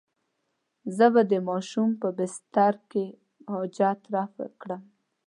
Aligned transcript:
زه 0.97 1.05
به 1.13 1.21
د 1.31 1.33
ماشوم 1.49 1.89
په 2.01 2.07
بستره 2.17 2.79
کې 2.91 3.05
حاجت 3.51 3.99
رفع 4.15 4.47
کړم. 4.61 4.81